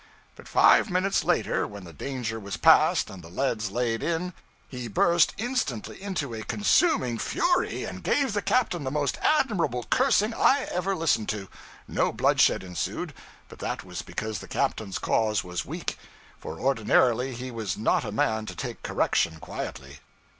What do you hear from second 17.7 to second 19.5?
not a man to take correction